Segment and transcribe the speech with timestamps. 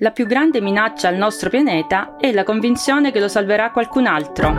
[0.00, 4.52] La più grande minaccia al nostro pianeta è la convinzione che lo salverà qualcun altro.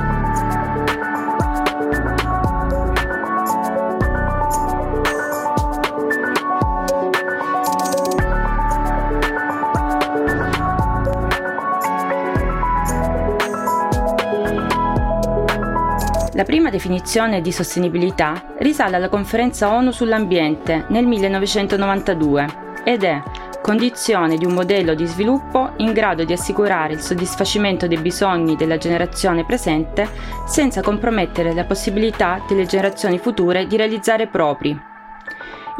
[16.33, 23.21] La prima definizione di sostenibilità risale alla conferenza ONU sull'ambiente nel 1992 ed è
[23.67, 28.77] condizione di un modello di sviluppo in grado di assicurare il soddisfacimento dei bisogni della
[28.77, 30.07] generazione presente
[30.45, 34.73] senza compromettere la possibilità delle generazioni future di realizzare propri.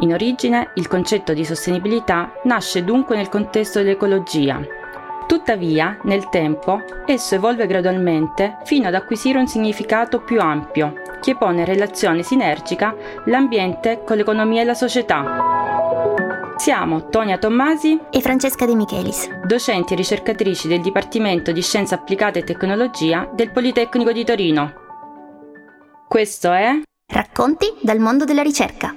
[0.00, 4.60] In origine, il concetto di sostenibilità nasce dunque nel contesto dell'ecologia,
[5.26, 11.60] Tuttavia, nel tempo, esso evolve gradualmente fino ad acquisire un significato più ampio, che pone
[11.60, 12.94] in relazione sinergica
[13.26, 15.47] l'ambiente con l'economia e la società.
[16.58, 22.40] Siamo Tonia Tommasi e Francesca De Michelis, docenti e ricercatrici del Dipartimento di Scienze Applicate
[22.40, 24.72] e Tecnologia del Politecnico di Torino.
[26.08, 28.92] Questo è Racconti dal mondo della ricerca.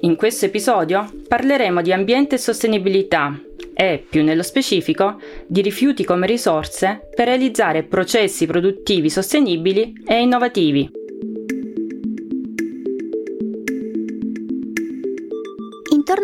[0.00, 3.38] In questo episodio parleremo di ambiente e sostenibilità
[3.74, 10.97] e, più nello specifico, di rifiuti come risorse per realizzare processi produttivi sostenibili e innovativi.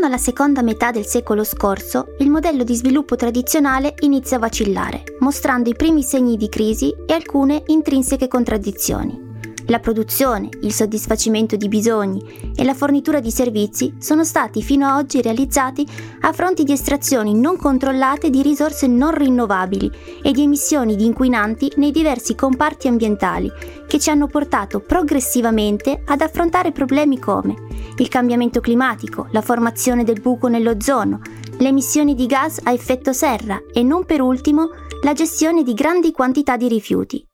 [0.05, 5.03] Intorno alla seconda metà del secolo scorso, il modello di sviluppo tradizionale inizia a vacillare,
[5.21, 9.24] mostrando i primi segni di crisi e alcune intrinseche contraddizioni.
[9.69, 14.99] La produzione, il soddisfacimento di bisogni e la fornitura di servizi sono stati fino ad
[14.99, 15.87] oggi realizzati
[16.21, 19.91] a fronte di estrazioni non controllate di risorse non rinnovabili
[20.23, 23.51] e di emissioni di inquinanti nei diversi comparti ambientali
[23.87, 27.55] che ci hanno portato progressivamente ad affrontare problemi come
[27.97, 31.21] il cambiamento climatico, la formazione del buco nell'ozono,
[31.59, 34.69] le emissioni di gas a effetto serra e non per ultimo
[35.03, 37.25] la gestione di grandi quantità di rifiuti.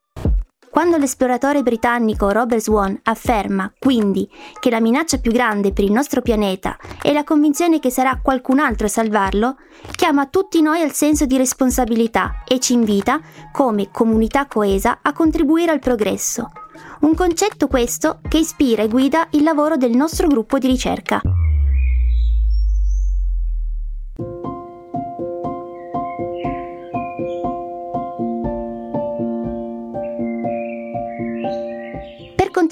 [0.70, 6.22] Quando l'esploratore britannico Robert Swan afferma, quindi, che la minaccia più grande per il nostro
[6.22, 9.56] pianeta è la convinzione che sarà qualcun altro a salvarlo,
[9.96, 13.20] chiama tutti noi al senso di responsabilità e ci invita,
[13.50, 16.52] come comunità coesa, a contribuire al progresso.
[17.00, 21.20] Un concetto questo che ispira e guida il lavoro del nostro gruppo di ricerca.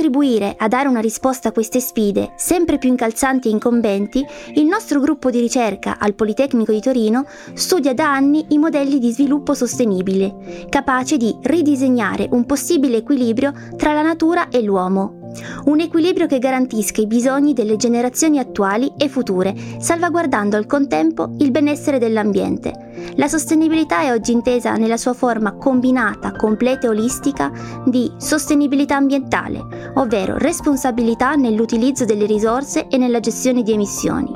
[0.08, 4.24] Contribuire a dare una risposta a queste sfide sempre più incalzanti e incombenti,
[4.54, 9.12] il nostro gruppo di ricerca al Politecnico di Torino studia da anni i modelli di
[9.12, 15.17] sviluppo sostenibile, capace di ridisegnare un possibile equilibrio tra la natura e l'uomo.
[15.64, 21.50] Un equilibrio che garantisca i bisogni delle generazioni attuali e future, salvaguardando al contempo il
[21.50, 23.12] benessere dell'ambiente.
[23.16, 27.52] La sostenibilità è oggi intesa nella sua forma combinata, completa e olistica
[27.84, 34.32] di sostenibilità ambientale, ovvero responsabilità nell'utilizzo delle risorse e nella gestione di emissioni,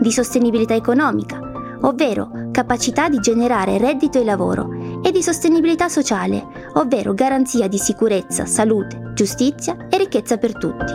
[0.00, 1.40] di sostenibilità economica,
[1.82, 4.68] ovvero capacità di generare reddito e lavoro,
[5.02, 10.92] e di sostenibilità sociale, ovvero garanzia di sicurezza, salute, giustizia e ricchezza per tutti.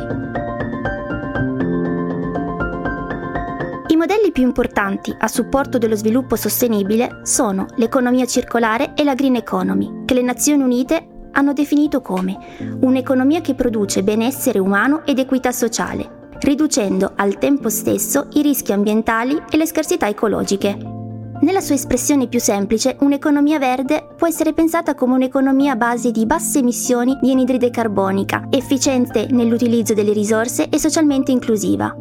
[3.87, 9.35] I modelli più importanti a supporto dello sviluppo sostenibile sono l'economia circolare e la green
[9.35, 12.37] economy, che le Nazioni Unite hanno definito come
[12.81, 19.41] un'economia che produce benessere umano ed equità sociale, riducendo al tempo stesso i rischi ambientali
[19.49, 21.00] e le scarsità ecologiche.
[21.41, 26.27] Nella sua espressione più semplice, un'economia verde può essere pensata come un'economia a base di
[26.27, 31.95] basse emissioni di anidride carbonica, efficiente nell'utilizzo delle risorse e socialmente inclusiva.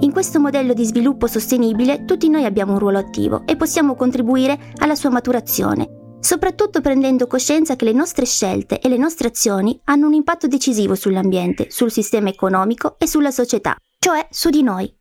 [0.00, 4.58] In questo modello di sviluppo sostenibile tutti noi abbiamo un ruolo attivo e possiamo contribuire
[4.76, 10.06] alla sua maturazione, soprattutto prendendo coscienza che le nostre scelte e le nostre azioni hanno
[10.06, 14.98] un impatto decisivo sull'ambiente, sul sistema economico e sulla società, cioè su di noi.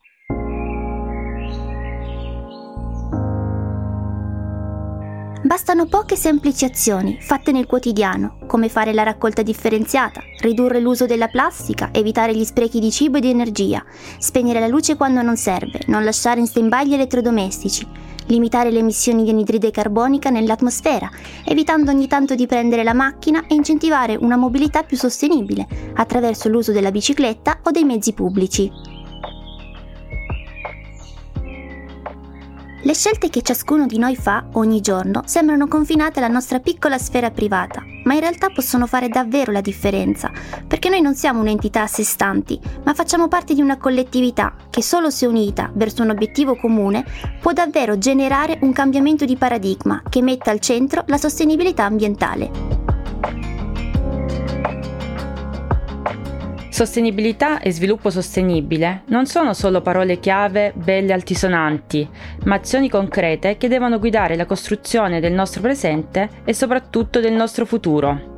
[5.42, 11.30] Bastano poche semplici azioni fatte nel quotidiano, come fare la raccolta differenziata, ridurre l'uso della
[11.30, 13.82] plastica, evitare gli sprechi di cibo e di energia,
[14.18, 17.88] spegnere la luce quando non serve, non lasciare in stand-by gli elettrodomestici,
[18.26, 21.10] limitare le emissioni di anidride carbonica nell'atmosfera,
[21.46, 26.74] evitando ogni tanto di prendere la macchina e incentivare una mobilità più sostenibile attraverso l'uso
[26.74, 28.99] della bicicletta o dei mezzi pubblici.
[32.90, 37.30] Le scelte che ciascuno di noi fa ogni giorno sembrano confinate alla nostra piccola sfera
[37.30, 40.32] privata, ma in realtà possono fare davvero la differenza,
[40.68, 44.82] perché noi non siamo un'entità a sé stanti, ma facciamo parte di una collettività che
[44.82, 47.06] solo se unita verso un obiettivo comune
[47.40, 52.79] può davvero generare un cambiamento di paradigma che metta al centro la sostenibilità ambientale.
[56.80, 62.08] Sostenibilità e sviluppo sostenibile non sono solo parole chiave belle altisonanti,
[62.46, 67.66] ma azioni concrete che devono guidare la costruzione del nostro presente e soprattutto del nostro
[67.66, 68.38] futuro.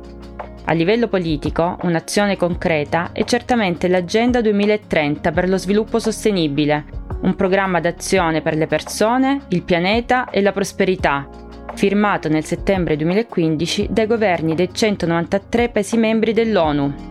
[0.64, 6.84] A livello politico, un'azione concreta è certamente l'Agenda 2030 per lo sviluppo sostenibile,
[7.20, 11.28] un programma d'azione per le persone, il pianeta e la prosperità,
[11.74, 17.10] firmato nel settembre 2015 dai governi dei 193 Paesi membri dell'ONU.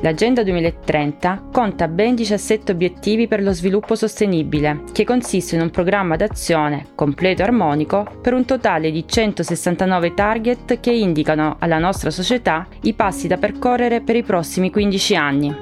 [0.00, 6.14] L'Agenda 2030 conta ben 17 obiettivi per lo sviluppo sostenibile, che consiste in un programma
[6.14, 12.68] d'azione completo e armonico per un totale di 169 target che indicano alla nostra società
[12.82, 15.56] i passi da percorrere per i prossimi 15 anni.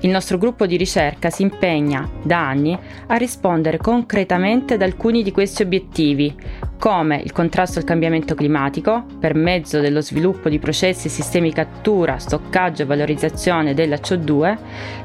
[0.00, 5.32] Il nostro gruppo di ricerca si impegna da anni a rispondere concretamente ad alcuni di
[5.32, 6.34] questi obiettivi,
[6.78, 12.18] come il contrasto al cambiamento climatico per mezzo dello sviluppo di processi e sistemi cattura,
[12.18, 14.56] stoccaggio e valorizzazione della CO2,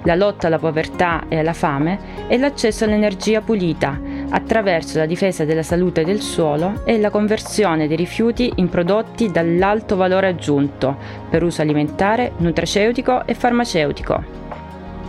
[0.04, 5.64] la lotta alla povertà e alla fame e l'accesso all'energia pulita attraverso la difesa della
[5.64, 10.98] salute del suolo e la conversione dei rifiuti in prodotti dall'alto valore aggiunto
[11.30, 14.24] per uso alimentare, nutraceutico e farmaceutico.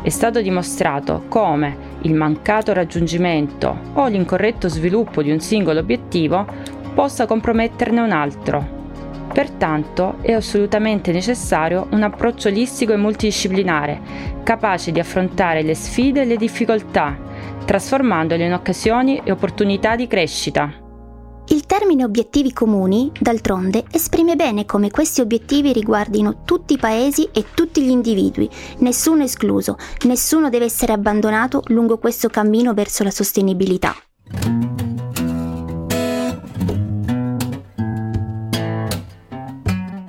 [0.02, 6.46] È stato dimostrato come il mancato raggiungimento o l'incorretto sviluppo di un singolo obiettivo
[6.94, 8.80] possa comprometterne un altro.
[9.32, 14.00] Pertanto è assolutamente necessario un approccio olistico e multidisciplinare,
[14.42, 17.16] capace di affrontare le sfide e le difficoltà,
[17.64, 20.81] trasformandole in occasioni e opportunità di crescita.
[21.48, 27.46] Il termine obiettivi comuni, d'altronde, esprime bene come questi obiettivi riguardino tutti i paesi e
[27.54, 28.48] tutti gli individui,
[28.78, 33.94] nessuno escluso, nessuno deve essere abbandonato lungo questo cammino verso la sostenibilità.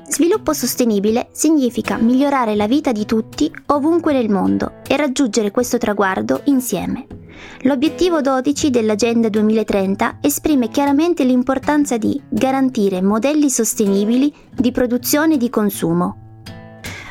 [0.07, 6.41] Sviluppo sostenibile significa migliorare la vita di tutti ovunque nel mondo e raggiungere questo traguardo
[6.45, 7.07] insieme.
[7.61, 15.49] L'obiettivo 12 dell'Agenda 2030 esprime chiaramente l'importanza di garantire modelli sostenibili di produzione e di
[15.49, 16.17] consumo.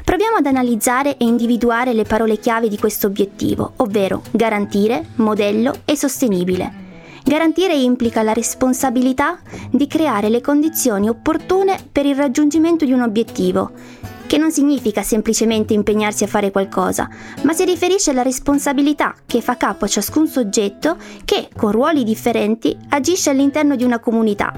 [0.04, 5.96] Proviamo ad analizzare e individuare le parole chiave di questo obiettivo, ovvero garantire, modello e
[5.96, 6.80] sostenibile.
[7.24, 9.38] Garantire implica la responsabilità
[9.70, 13.70] di creare le condizioni opportune per il raggiungimento di un obiettivo,
[14.32, 17.06] che non significa semplicemente impegnarsi a fare qualcosa,
[17.42, 20.96] ma si riferisce alla responsabilità che fa capo a ciascun soggetto
[21.26, 24.54] che, con ruoli differenti, agisce all'interno di una comunità.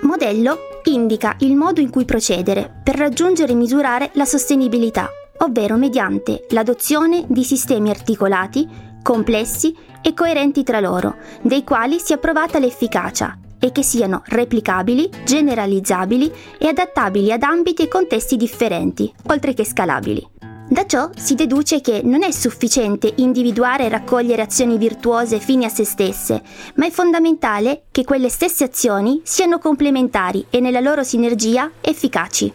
[0.00, 5.10] Modello indica il modo in cui procedere per raggiungere e misurare la sostenibilità,
[5.40, 8.66] ovvero mediante l'adozione di sistemi articolati,
[9.02, 16.32] complessi e coerenti tra loro, dei quali sia provata l'efficacia e che siano replicabili, generalizzabili
[16.58, 20.26] e adattabili ad ambiti e contesti differenti, oltre che scalabili.
[20.70, 25.68] Da ciò si deduce che non è sufficiente individuare e raccogliere azioni virtuose fini a
[25.68, 26.42] se stesse,
[26.74, 32.52] ma è fondamentale che quelle stesse azioni siano complementari e nella loro sinergia efficaci.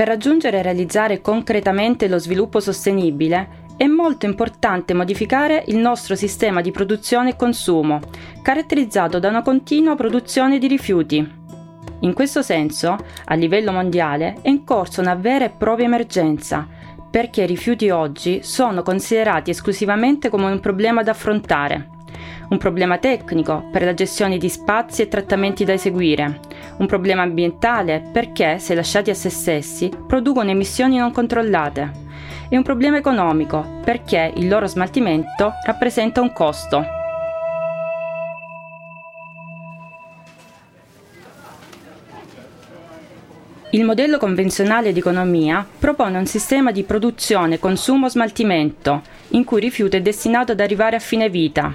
[0.00, 6.62] Per raggiungere e realizzare concretamente lo sviluppo sostenibile è molto importante modificare il nostro sistema
[6.62, 8.00] di produzione e consumo,
[8.40, 11.30] caratterizzato da una continua produzione di rifiuti.
[11.98, 12.96] In questo senso,
[13.26, 16.66] a livello mondiale è in corso una vera e propria emergenza,
[17.10, 21.98] perché i rifiuti oggi sono considerati esclusivamente come un problema da affrontare
[22.50, 26.40] un problema tecnico per la gestione di spazi e trattamenti da eseguire,
[26.80, 32.08] un problema ambientale perché, se lasciati a se stessi, producono emissioni non controllate,
[32.48, 36.84] e un problema economico perché il loro smaltimento rappresenta un costo.
[43.72, 49.64] Il modello convenzionale di economia propone un sistema di produzione, consumo, smaltimento, in cui il
[49.64, 51.72] rifiuto è destinato ad arrivare a fine vita,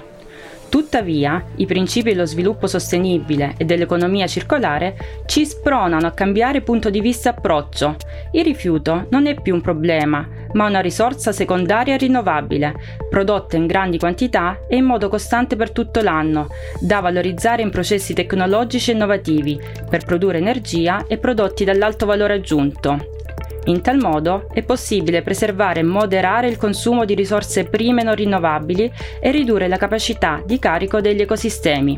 [0.75, 7.00] Tuttavia, i principi dello sviluppo sostenibile e dell'economia circolare ci spronano a cambiare punto di
[7.00, 7.96] vista e approccio.
[8.34, 12.74] Il rifiuto non è più un problema, ma una risorsa secondaria rinnovabile,
[13.10, 16.50] prodotta in grandi quantità e in modo costante per tutto l'anno,
[16.82, 19.58] da valorizzare in processi tecnologici innovativi
[19.89, 23.24] per produrre energia e prodotti dall'alto valore aggiunto.
[23.67, 28.91] In tal modo è possibile preservare e moderare il consumo di risorse prime non rinnovabili
[29.19, 31.98] e ridurre la capacità di carico degli ecosistemi.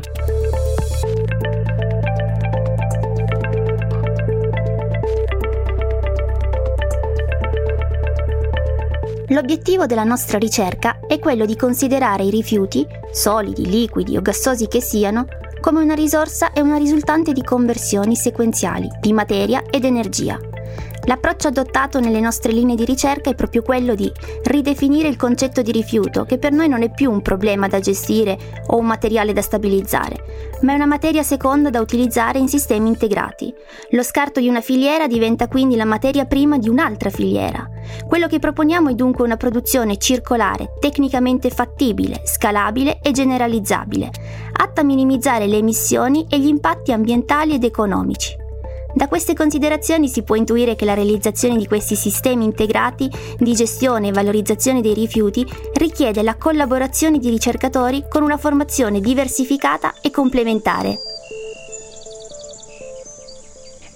[9.30, 14.80] L'obiettivo della nostra ricerca è quello di considerare i rifiuti, solidi, liquidi o gassosi che
[14.80, 15.26] siano,
[15.60, 20.47] come una risorsa e una risultante di conversioni sequenziali di materia ed energia
[21.08, 24.12] L'approccio adottato nelle nostre linee di ricerca è proprio quello di
[24.42, 28.36] ridefinire il concetto di rifiuto, che per noi non è più un problema da gestire
[28.66, 33.50] o un materiale da stabilizzare, ma è una materia seconda da utilizzare in sistemi integrati.
[33.92, 37.66] Lo scarto di una filiera diventa quindi la materia prima di un'altra filiera.
[38.06, 44.10] Quello che proponiamo è dunque una produzione circolare, tecnicamente fattibile, scalabile e generalizzabile,
[44.52, 48.46] atta a minimizzare le emissioni e gli impatti ambientali ed economici.
[48.98, 54.08] Da queste considerazioni si può intuire che la realizzazione di questi sistemi integrati di gestione
[54.08, 60.96] e valorizzazione dei rifiuti richiede la collaborazione di ricercatori con una formazione diversificata e complementare.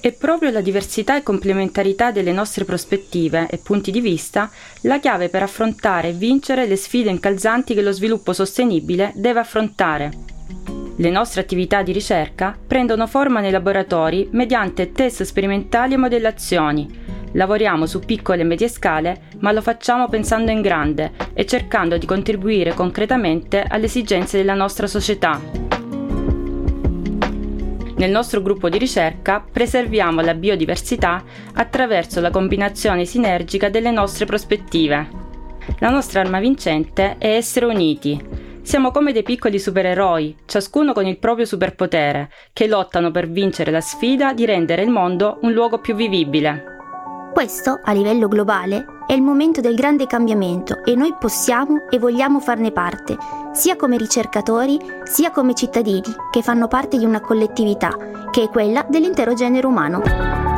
[0.00, 4.49] È proprio la diversità e complementarità delle nostre prospettive e punti di vista
[4.82, 10.32] la chiave per affrontare e vincere le sfide incalzanti che lo sviluppo sostenibile deve affrontare.
[10.96, 17.00] Le nostre attività di ricerca prendono forma nei laboratori mediante test sperimentali e modellazioni.
[17.32, 22.04] Lavoriamo su piccole e medie scale, ma lo facciamo pensando in grande e cercando di
[22.04, 25.40] contribuire concretamente alle esigenze della nostra società.
[27.96, 31.22] Nel nostro gruppo di ricerca preserviamo la biodiversità
[31.54, 35.08] attraverso la combinazione sinergica delle nostre prospettive.
[35.78, 38.20] La nostra arma vincente è essere uniti,
[38.62, 43.81] siamo come dei piccoli supereroi, ciascuno con il proprio superpotere, che lottano per vincere la
[43.81, 46.71] sfida di rendere il mondo un luogo più vivibile.
[47.33, 52.40] Questo, a livello globale, è il momento del grande cambiamento e noi possiamo e vogliamo
[52.40, 53.16] farne parte,
[53.52, 57.97] sia come ricercatori, sia come cittadini che fanno parte di una collettività,
[58.31, 60.51] che è quella dell'intero genere umano.